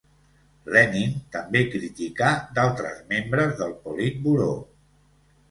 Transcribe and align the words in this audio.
Lenin 0.75 1.11
també 1.35 1.61
criticà 1.73 2.31
d'altres 2.57 3.05
membres 3.13 3.55
del 3.61 3.77
Politburó. 3.85 4.51